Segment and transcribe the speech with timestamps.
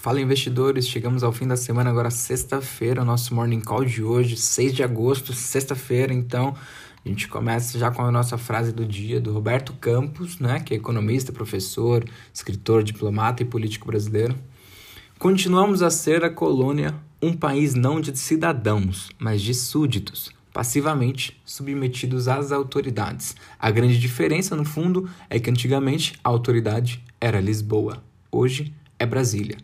[0.00, 4.34] Fala investidores, chegamos ao fim da semana, agora sexta-feira, o nosso morning call de hoje,
[4.34, 6.56] 6 de agosto, sexta-feira, então
[7.04, 10.72] a gente começa já com a nossa frase do dia do Roberto Campos, né, que
[10.72, 12.02] é economista, professor,
[12.32, 14.34] escritor, diplomata e político brasileiro.
[15.18, 22.26] Continuamos a ser a colônia, um país não de cidadãos, mas de súditos, passivamente submetidos
[22.26, 23.36] às autoridades.
[23.58, 29.58] A grande diferença, no fundo, é que antigamente a autoridade era Lisboa, hoje é Brasília.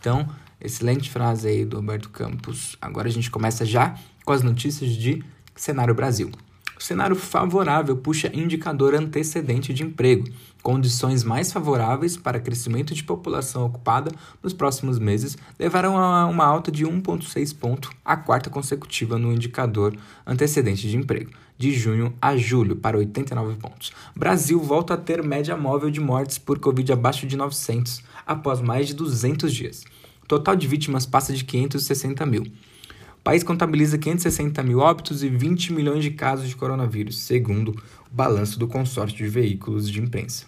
[0.00, 0.26] Então,
[0.58, 2.74] excelente frase aí do Roberto Campos.
[2.80, 5.22] Agora a gente começa já com as notícias de
[5.54, 6.30] cenário Brasil.
[6.78, 10.24] O cenário favorável puxa indicador antecedente de emprego,
[10.62, 14.10] condições mais favoráveis para crescimento de população ocupada
[14.42, 19.94] nos próximos meses levarão a uma alta de 1,6 ponto, a quarta consecutiva no indicador
[20.26, 23.92] antecedente de emprego, de junho a julho, para 89 pontos.
[24.16, 28.86] Brasil volta a ter média móvel de mortes por Covid abaixo de 900, após mais
[28.86, 29.84] de 200 dias.
[30.26, 32.44] Total de vítimas passa de 560 mil.
[32.44, 37.72] O país contabiliza 560 mil óbitos e 20 milhões de casos de coronavírus, segundo
[38.10, 40.46] o balanço do consórcio de veículos de imprensa.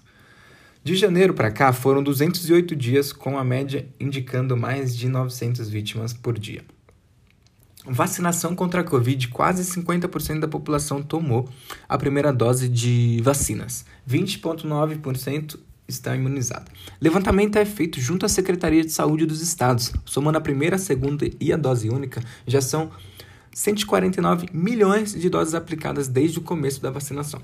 [0.82, 6.14] De janeiro para cá foram 208 dias, com a média indicando mais de 900 vítimas
[6.14, 6.64] por dia.
[7.84, 11.48] Vacinação contra a Covid: quase 50% da população tomou
[11.88, 13.84] a primeira dose de vacinas.
[14.08, 16.66] 20,9% está imunizada.
[17.00, 19.92] Levantamento é feito junto à Secretaria de Saúde dos Estados.
[20.04, 22.90] Somando a primeira, a segunda e a dose única, já são
[23.52, 27.42] 149 milhões de doses aplicadas desde o começo da vacinação.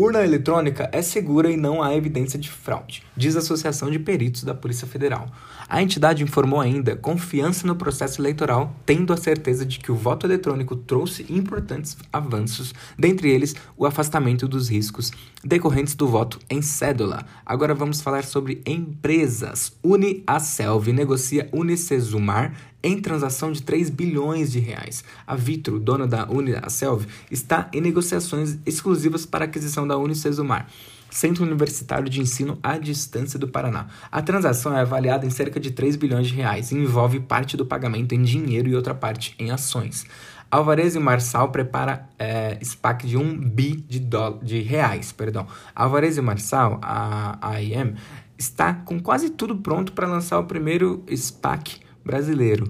[0.00, 4.42] Urna eletrônica é segura e não há evidência de fraude, diz a Associação de Peritos
[4.42, 5.30] da Polícia Federal.
[5.68, 10.26] A entidade informou ainda confiança no processo eleitoral, tendo a certeza de que o voto
[10.26, 15.12] eletrônico trouxe importantes avanços, dentre eles o afastamento dos riscos
[15.44, 17.26] decorrentes do voto em cédula.
[17.44, 19.74] Agora vamos falar sobre empresas.
[19.82, 25.04] Uniaselv negocia Unicesumar em transação de 3 bilhões de reais.
[25.26, 30.66] A Vitro, dona da Unicelv, está em negociações exclusivas para a aquisição da Unicesumar.
[31.10, 33.88] Centro Universitário de Ensino à Distância do Paraná.
[34.10, 37.66] A transação é avaliada em cerca de 3 bilhões de reais e envolve parte do
[37.66, 40.06] pagamento em dinheiro e outra parte em ações.
[40.50, 44.00] Alvarez e Marçal prepara é, SPAC de 1 bi de,
[44.42, 45.12] de reais.
[45.12, 45.46] Perdão.
[45.74, 47.94] Alvarez e Marçal, a AIM,
[48.36, 51.80] está com quase tudo pronto para lançar o primeiro SPAC
[52.10, 52.66] brasileiro,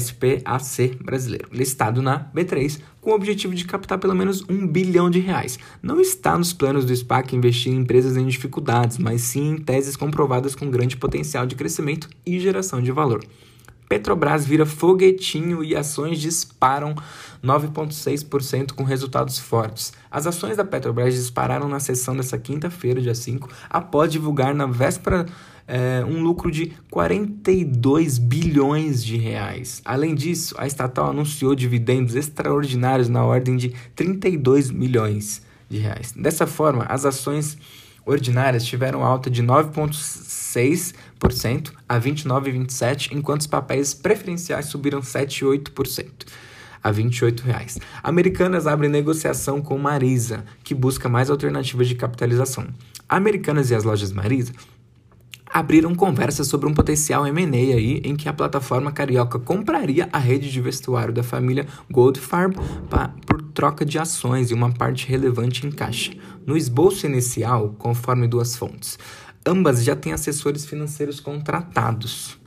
[0.00, 5.18] SPAC brasileiro, listado na B3, com o objetivo de captar pelo menos um bilhão de
[5.18, 5.58] reais.
[5.82, 9.96] Não está nos planos do SPAC investir em empresas em dificuldades, mas sim em teses
[9.96, 13.24] comprovadas com grande potencial de crescimento e geração de valor.
[13.88, 16.94] Petrobras vira foguetinho e ações disparam
[17.42, 19.92] 9,6% com resultados fortes.
[20.10, 25.24] As ações da Petrobras dispararam na sessão dessa quinta-feira, dia 5, após divulgar na véspera
[25.66, 29.82] é, um lucro de 42 bilhões de reais.
[29.84, 36.12] Além disso, a estatal anunciou dividendos extraordinários na ordem de 32 milhões de reais.
[36.12, 37.58] Dessa forma, as ações
[38.06, 40.94] ordinárias tiveram alta de 9,6%
[41.88, 46.26] a 29,27%, enquanto os papéis preferenciais subiram 7,8%
[46.82, 47.78] a 28 reais.
[48.02, 52.66] Americanas abre negociação com Marisa, que busca mais alternativas de capitalização.
[53.08, 54.52] Americanas e as lojas Marisa
[55.50, 60.50] abriram conversas sobre um potencial M&A aí em que a plataforma carioca compraria a rede
[60.50, 62.54] de vestuário da família Goldfarb
[63.26, 66.12] por troca de ações e uma parte relevante em caixa.
[66.46, 68.98] No esboço inicial, conforme duas fontes,
[69.48, 72.38] ambas já têm assessores financeiros contratados.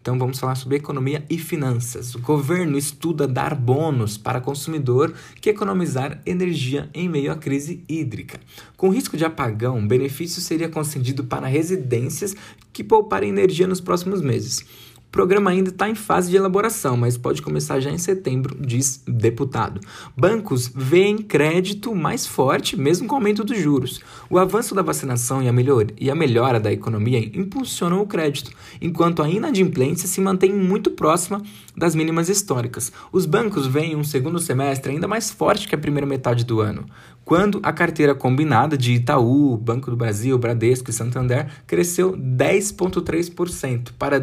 [0.00, 2.14] Então vamos falar sobre economia e finanças.
[2.14, 8.40] O governo estuda dar bônus para consumidor que economizar energia em meio à crise hídrica.
[8.78, 12.34] Com risco de apagão, o benefício seria concedido para residências
[12.72, 14.64] que pouparem energia nos próximos meses.
[15.10, 19.02] O programa ainda está em fase de elaboração, mas pode começar já em setembro, diz
[19.08, 19.80] deputado.
[20.16, 24.00] Bancos veem crédito mais forte, mesmo com o aumento dos juros.
[24.30, 28.52] O avanço da vacinação e a, melhor, e a melhora da economia impulsionam o crédito,
[28.80, 31.42] enquanto a inadimplência se mantém muito próxima
[31.76, 32.92] das mínimas históricas.
[33.10, 36.86] Os bancos veem um segundo semestre ainda mais forte que a primeira metade do ano,
[37.24, 44.18] quando a carteira combinada de Itaú, Banco do Brasil, Bradesco e Santander cresceu 10,3% para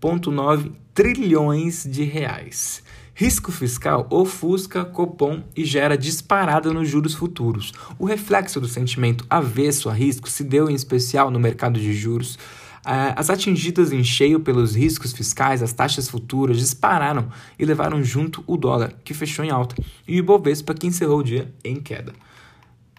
[0.00, 2.82] 2,9 trilhões de reais.
[3.14, 7.72] Risco fiscal ofusca Copom e gera disparada nos juros futuros.
[7.98, 12.38] O reflexo do sentimento avesso a risco se deu em especial no mercado de juros
[12.84, 17.28] as atingidas em cheio pelos riscos fiscais, as taxas futuras dispararam
[17.58, 19.74] e levaram junto o dólar, que fechou em alta,
[20.06, 22.12] e o Ibovespa, que encerrou o dia em queda.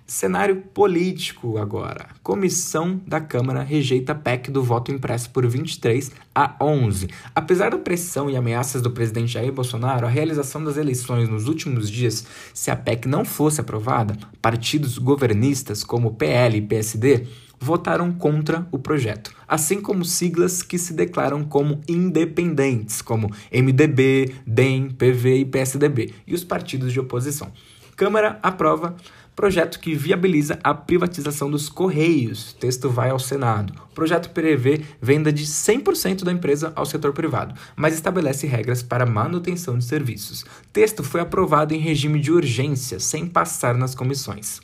[0.09, 2.07] Cenário político agora.
[2.23, 7.09] Comissão da Câmara rejeita PEC do voto impresso por 23 a 11.
[7.35, 11.91] Apesar da pressão e ameaças do presidente Jair Bolsonaro, a realização das eleições nos últimos
[11.91, 12.25] dias,
[12.55, 17.27] se a PEC não fosse aprovada, partidos governistas como PL e PSD
[17.59, 24.89] votaram contra o projeto, assim como siglas que se declaram como independentes, como MDB, DEM,
[24.89, 27.51] PV e PSDB, e os partidos de oposição.
[27.95, 28.95] Câmara aprova
[29.39, 32.51] projeto que viabiliza a privatização dos Correios.
[32.51, 33.71] O texto vai ao Senado.
[33.89, 39.05] O projeto prevê venda de 100% da empresa ao setor privado, mas estabelece regras para
[39.05, 40.41] manutenção de serviços.
[40.41, 44.59] O texto foi aprovado em regime de urgência, sem passar nas comissões.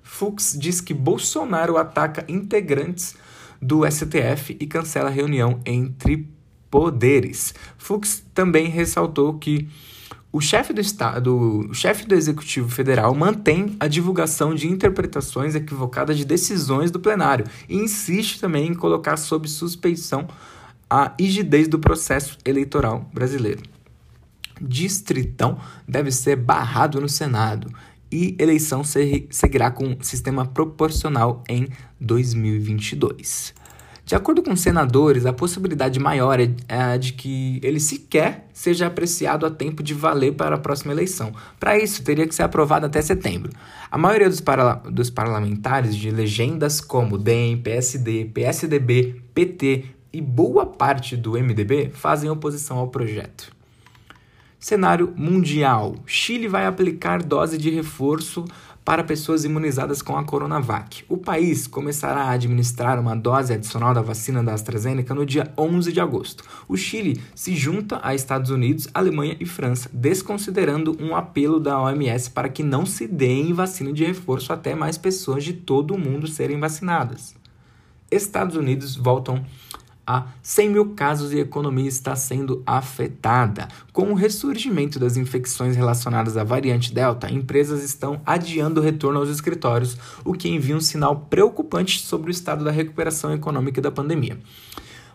[0.00, 3.16] Fux diz que Bolsonaro ataca integrantes
[3.60, 6.28] do STF e cancela reunião entre
[6.70, 7.52] poderes.
[7.76, 9.68] Fux também ressaltou que
[10.32, 16.16] o chefe do Estado, o chefe do Executivo Federal mantém a divulgação de interpretações equivocadas
[16.16, 20.28] de decisões do plenário e insiste também em colocar sob suspeição
[20.88, 23.62] a rigidez do processo eleitoral brasileiro.
[24.60, 27.72] Distritão deve ser barrado no Senado
[28.12, 31.68] e eleição seguirá com sistema proporcional em
[32.00, 33.54] 2022.
[34.10, 39.46] De acordo com senadores, a possibilidade maior é a de que ele sequer seja apreciado
[39.46, 41.32] a tempo de valer para a próxima eleição.
[41.60, 43.52] Para isso, teria que ser aprovado até setembro.
[43.88, 44.42] A maioria dos,
[44.90, 52.28] dos parlamentares de legendas como DEM, PSD, PSDB, PT e boa parte do MDB fazem
[52.28, 53.52] oposição ao projeto.
[54.58, 58.44] Cenário mundial: Chile vai aplicar dose de reforço
[58.84, 61.04] para pessoas imunizadas com a Coronavac.
[61.08, 65.92] O país começará a administrar uma dose adicional da vacina da AstraZeneca no dia 11
[65.92, 66.44] de agosto.
[66.66, 72.30] O Chile se junta a Estados Unidos, Alemanha e França, desconsiderando um apelo da OMS
[72.30, 76.26] para que não se deem vacina de reforço até mais pessoas de todo o mundo
[76.26, 77.34] serem vacinadas.
[78.10, 79.44] Estados Unidos voltam
[80.16, 83.68] a 100 mil casos e a economia está sendo afetada.
[83.92, 89.28] Com o ressurgimento das infecções relacionadas à variante Delta, empresas estão adiando o retorno aos
[89.28, 94.38] escritórios, o que envia um sinal preocupante sobre o estado da recuperação econômica da pandemia.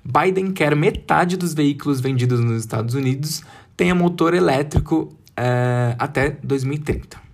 [0.03, 3.43] Biden quer metade dos veículos vendidos nos Estados Unidos
[3.75, 7.24] tenha motor elétrico é, até 2030.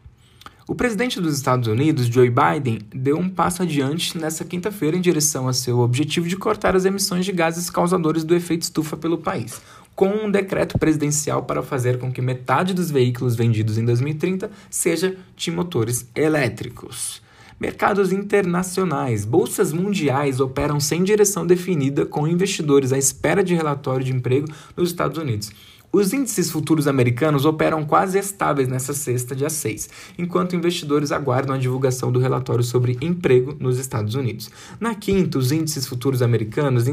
[0.72, 5.50] O presidente dos Estados Unidos, Joe Biden, deu um passo adiante nessa quinta-feira em direção
[5.50, 9.62] a seu objetivo de cortar as emissões de gases causadores do efeito estufa pelo país,
[9.94, 15.18] com um decreto presidencial para fazer com que metade dos veículos vendidos em 2030 seja
[15.36, 17.22] de motores elétricos.
[17.60, 19.26] Mercados internacionais.
[19.26, 24.48] Bolsas mundiais operam sem direção definida, com investidores à espera de relatório de emprego
[24.78, 25.52] nos Estados Unidos.
[25.94, 31.58] Os índices futuros americanos operam quase estáveis nessa sexta, dia 6, enquanto investidores aguardam a
[31.58, 34.50] divulgação do relatório sobre emprego nos Estados Unidos.
[34.80, 36.88] Na quinta, os índices futuros americanos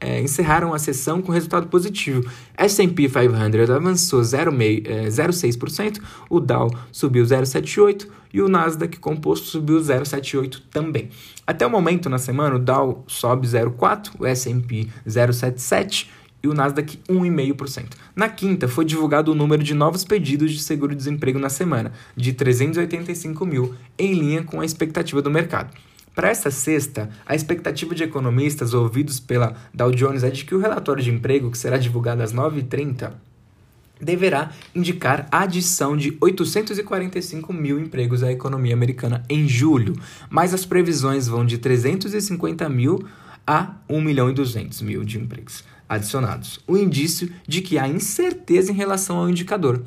[0.00, 2.30] é, encerraram a sessão com resultado positivo.
[2.56, 6.00] S&P 500 avançou 0,6%, é,
[6.30, 11.08] o Dow subiu 0,78% e o Nasdaq composto subiu 0,78 também.
[11.44, 16.06] Até o momento na semana, o Dow sobe 0,4, o S&P 0,77
[16.42, 17.92] e o Nasdaq 1,5%.
[18.14, 23.44] Na quinta, foi divulgado o número de novos pedidos de seguro-desemprego na semana, de 385
[23.44, 25.74] mil, em linha com a expectativa do mercado.
[26.14, 30.60] Para esta sexta, a expectativa de economistas ouvidos pela Dow Jones é de que o
[30.60, 33.12] relatório de emprego, que será divulgado às 9h30,
[34.00, 39.94] deverá indicar a adição de 845 mil empregos à economia americana em julho,
[40.28, 43.04] mas as previsões vão de 350 mil
[43.46, 48.70] a 1 milhão e 200 mil de empregos adicionados, o indício de que há incerteza
[48.70, 49.82] em relação ao indicador.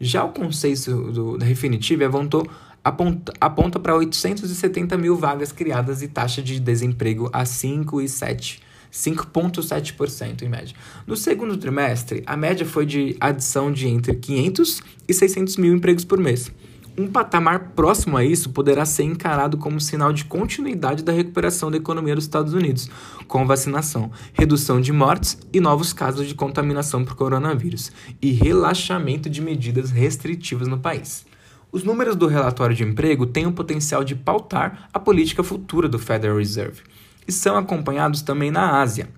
[0.00, 2.46] Já o consenso do, da Refinitiv apontou,
[2.84, 8.60] aponta, aponta para 870 mil vagas criadas e taxa de desemprego a 5,7%.
[8.92, 10.74] 5,7% em média.
[11.06, 16.04] No segundo trimestre, a média foi de adição de entre 500 e 600 mil empregos
[16.04, 16.50] por mês.
[16.98, 21.76] Um patamar próximo a isso poderá ser encarado como sinal de continuidade da recuperação da
[21.76, 22.88] economia dos Estados Unidos,
[23.28, 29.42] com vacinação, redução de mortes e novos casos de contaminação por coronavírus, e relaxamento de
[29.42, 31.26] medidas restritivas no país.
[31.70, 35.98] Os números do relatório de emprego têm o potencial de pautar a política futura do
[35.98, 36.80] Federal Reserve
[37.28, 39.10] e são acompanhados também na Ásia.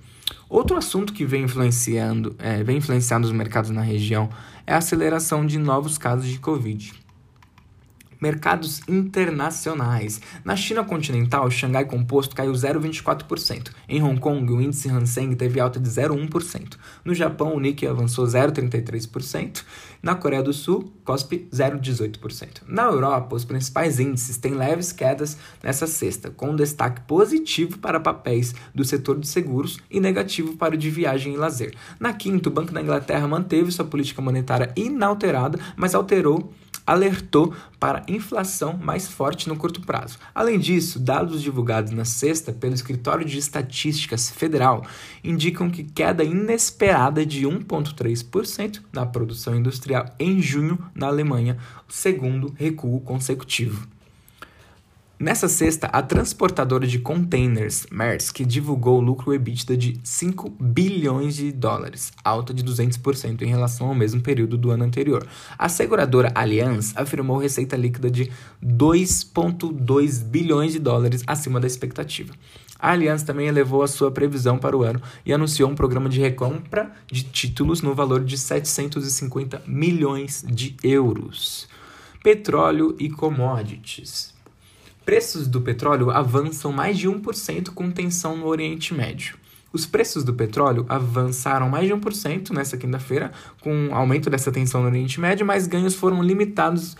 [0.48, 4.28] Outro assunto que vem influenciando, é, vem influenciando os mercados na região
[4.66, 6.92] é a aceleração de novos casos de Covid.
[8.20, 10.20] Mercados internacionais.
[10.44, 13.70] Na China continental, o Xangai Composto caiu 0,24%.
[13.88, 16.76] Em Hong Kong, o índice Hang teve alta de 0,1%.
[17.04, 19.64] No Japão, o Nikkei avançou 0,33%.
[20.02, 22.62] Na Coreia do Sul, COSP 0,18%.
[22.66, 28.00] Na Europa, os principais índices têm leves quedas nessa sexta, com um destaque positivo para
[28.00, 31.74] papéis do setor de seguros e negativo para o de viagem e lazer.
[31.98, 36.52] Na quinta, o Banco da Inglaterra manteve sua política monetária inalterada, mas alterou
[36.88, 40.18] alertou para inflação mais forte no curto prazo.
[40.34, 44.82] Além disso, dados divulgados na sexta pelo Escritório de Estatísticas Federal
[45.22, 53.00] indicam que queda inesperada de 1,3% na produção industrial em junho na Alemanha, segundo recuo
[53.02, 53.86] consecutivo.
[55.20, 62.12] Nessa sexta, a transportadora de containers Maersk divulgou lucro EBITDA de 5 bilhões de dólares,
[62.22, 65.26] alta de 200% em relação ao mesmo período do ano anterior.
[65.58, 68.30] A seguradora Allianz afirmou receita líquida de
[68.64, 72.32] 2,2 bilhões de dólares acima da expectativa.
[72.78, 76.20] A Allianz também elevou a sua previsão para o ano e anunciou um programa de
[76.20, 81.66] recompra de títulos no valor de 750 milhões de euros.
[82.22, 84.37] Petróleo e commodities
[85.08, 89.38] preços do petróleo avançam mais de 1% com tensão no Oriente Médio.
[89.72, 94.88] Os preços do petróleo avançaram mais de 1% nesta quinta-feira, com aumento dessa tensão no
[94.88, 96.94] Oriente Médio, mas ganhos foram limitados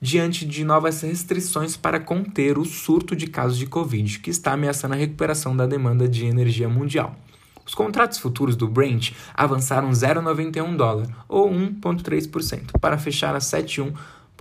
[0.00, 4.94] diante de novas restrições para conter o surto de casos de Covid, que está ameaçando
[4.94, 7.14] a recuperação da demanda de energia mundial.
[7.66, 13.92] Os contratos futuros do Brent avançaram 0,91 dólar, ou 1,3%, para fechar a 7,1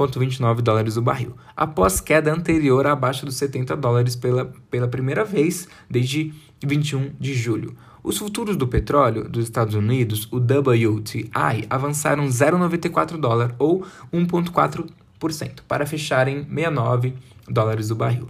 [0.08, 5.68] 0,29 dólares o barril, após queda anterior abaixo dos 70 dólares pela, pela primeira vez
[5.90, 7.76] desde 21 de julho.
[8.02, 15.86] Os futuros do petróleo dos Estados Unidos, o WTI, avançaram 0,94 dólar ou 1,4% para
[15.86, 17.14] fechar em 69
[17.48, 18.30] dólares o barril.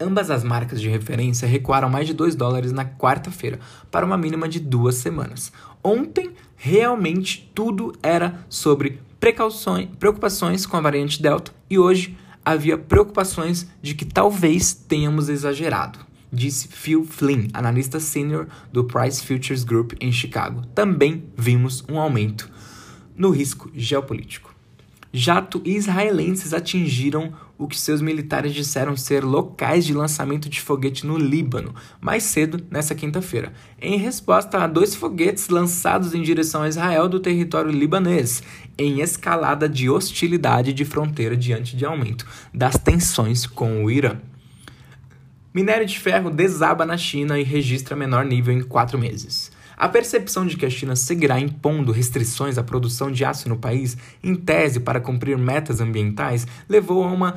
[0.00, 4.48] Ambas as marcas de referência recuaram mais de 2 dólares na quarta-feira, para uma mínima
[4.48, 5.52] de duas semanas.
[5.84, 13.68] Ontem, realmente tudo era sobre precauções, preocupações com a variante Delta e hoje havia preocupações
[13.80, 16.00] de que talvez tenhamos exagerado,
[16.32, 20.66] disse Phil Flynn, analista sênior do Price Futures Group em Chicago.
[20.74, 22.50] Também vimos um aumento
[23.16, 24.52] no risco geopolítico.
[25.12, 31.16] Jato israelenses atingiram o que seus militares disseram ser locais de lançamento de foguete no
[31.16, 37.08] Líbano, mais cedo nessa quinta-feira, em resposta a dois foguetes lançados em direção a Israel
[37.08, 38.42] do território libanês,
[38.76, 44.16] em escalada de hostilidade de fronteira diante de aumento das tensões com o Irã.
[45.54, 49.51] Minério de ferro desaba na China e registra menor nível em quatro meses.
[49.76, 53.96] A percepção de que a China seguirá impondo restrições à produção de aço no país,
[54.22, 57.36] em tese para cumprir metas ambientais, levou a uma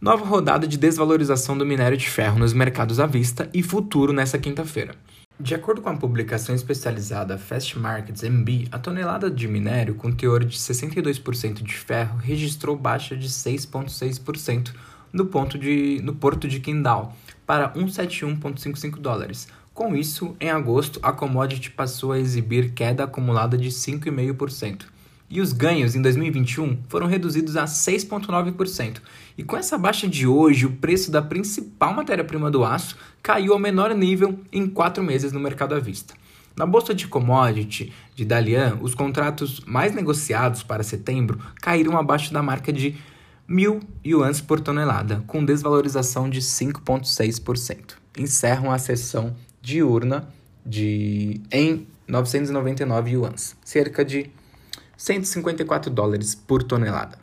[0.00, 4.38] nova rodada de desvalorização do minério de ferro nos mercados à vista e futuro nesta
[4.38, 4.94] quinta-feira.
[5.38, 10.44] De acordo com a publicação especializada Fast Markets MB, a tonelada de minério com teor
[10.44, 14.72] de 62% de ferro registrou baixa de 6,6%
[15.12, 17.16] no, ponto de, no porto de Qingdao
[17.46, 23.70] para 171,55 dólares, com isso, em agosto, a commodity passou a exibir queda acumulada de
[23.70, 24.84] 5,5%.
[25.30, 28.98] E os ganhos em 2021 foram reduzidos a 6,9%.
[29.38, 33.58] E com essa baixa de hoje, o preço da principal matéria-prima do aço caiu ao
[33.58, 36.12] menor nível em quatro meses no mercado à vista.
[36.54, 42.42] Na bolsa de commodity de Dalian, os contratos mais negociados para setembro caíram abaixo da
[42.42, 42.94] marca de
[43.48, 47.94] 1.000 yuans por tonelada, com desvalorização de 5,6%.
[48.18, 50.28] Encerram a sessão diurna
[50.66, 54.28] de em 999 yuans, cerca de
[54.96, 57.18] 154 dólares por tonelada.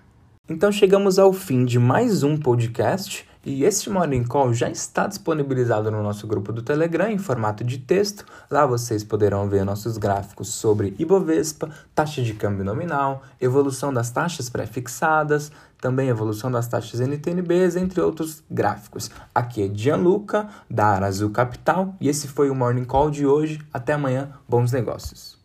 [0.49, 5.89] Então chegamos ao fim de mais um podcast e este Morning Call já está disponibilizado
[5.89, 8.25] no nosso grupo do Telegram em formato de texto.
[8.49, 14.49] Lá vocês poderão ver nossos gráficos sobre Ibovespa, taxa de câmbio nominal, evolução das taxas
[14.49, 19.09] pré-fixadas, também evolução das taxas NTNBs, entre outros gráficos.
[19.33, 23.59] Aqui é Gianluca, da Arazu Capital, e esse foi o Morning Call de hoje.
[23.73, 25.37] Até amanhã, bons negócios.